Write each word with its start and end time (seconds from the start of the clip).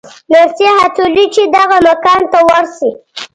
نرسې 0.31 0.67
هڅولې 0.79 1.25
چې 1.35 1.41
دغه 1.55 1.77
مکان 1.87 2.21
ته 2.31 2.39
ورشي. 2.47 2.89